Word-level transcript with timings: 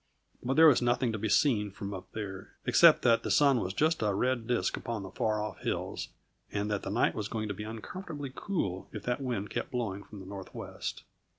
But 0.41 0.55
there 0.55 0.65
was 0.65 0.81
nothing 0.81 1.11
to 1.11 1.19
be 1.19 1.29
seen 1.29 1.69
from 1.69 1.93
up 1.93 2.11
there, 2.13 2.55
except 2.65 3.03
that 3.03 3.21
the 3.21 3.29
sun 3.29 3.59
was 3.59 3.71
just 3.71 4.01
a 4.01 4.15
red 4.15 4.47
disk 4.47 4.75
upon 4.75 5.03
the 5.03 5.11
far 5.11 5.39
off 5.39 5.59
hills, 5.59 6.07
and 6.51 6.71
that 6.71 6.81
the 6.81 6.89
night 6.89 7.13
was 7.13 7.27
going 7.27 7.47
to 7.49 7.53
be 7.53 7.63
uncomfortably 7.65 8.31
cool 8.35 8.89
if 8.91 9.03
that 9.03 9.21
wind 9.21 9.51
kept 9.51 9.69
blowing 9.69 10.03
from 10.03 10.19
the 10.19 10.25
northwest. 10.25 11.03